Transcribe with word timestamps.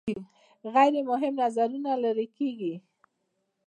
غیر 0.73 0.93
مهم 1.09 1.33
نظرونه 1.43 1.91
لرې 2.03 2.27
کیږي. 2.37 2.73